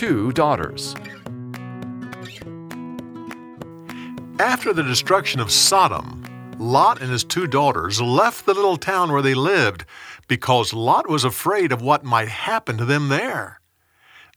[0.00, 0.94] two daughters.
[4.38, 6.24] After the destruction of Sodom,
[6.58, 9.84] Lot and his two daughters left the little town where they lived
[10.26, 13.60] because Lot was afraid of what might happen to them there.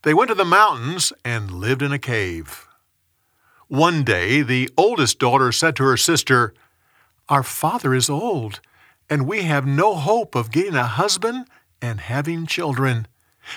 [0.02, 2.68] They went to the mountains and lived in a cave.
[3.66, 6.52] One day, the oldest daughter said to her sister,
[7.30, 8.60] Our father is old,
[9.08, 11.46] and we have no hope of getting a husband
[11.80, 13.06] and having children.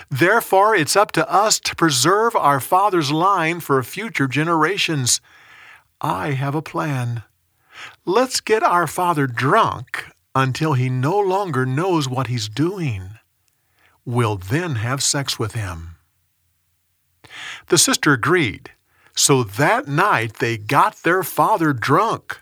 [0.10, 5.22] Therefore, it's up to us to preserve our father's line for future generations.
[6.02, 7.23] I have a plan.
[8.05, 10.05] Let's get our father drunk
[10.36, 13.12] until he no longer knows what he's doing.
[14.05, 15.95] We'll then have sex with him.
[17.67, 18.72] The sister agreed,
[19.16, 22.40] so that night they got their father drunk.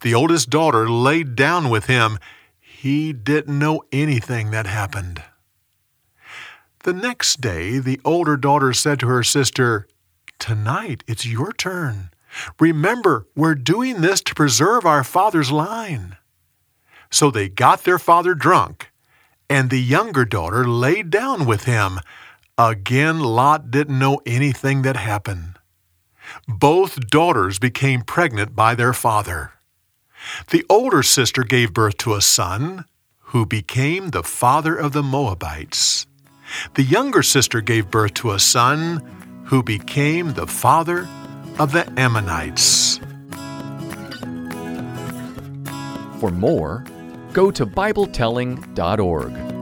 [0.00, 2.18] The oldest daughter laid down with him.
[2.60, 5.22] He didn't know anything that happened.
[6.84, 9.88] The next day, the older daughter said to her sister,
[10.38, 12.10] Tonight it's your turn.
[12.60, 16.18] Remember, we're doing this to preserve our father's line.
[17.10, 18.90] So they got their father drunk,
[19.48, 22.00] and the younger daughter laid down with him.
[22.58, 25.58] Again, Lot didn't know anything that happened.
[26.46, 29.52] Both daughters became pregnant by their father.
[30.50, 32.84] The older sister gave birth to a son
[33.32, 36.04] who became the father of the Moabites.
[36.74, 39.02] The younger sister gave birth to a son
[39.44, 41.08] who became the father
[41.58, 42.98] of the Ammonites.
[46.20, 46.84] For more,
[47.32, 49.53] go to BibleTelling.org.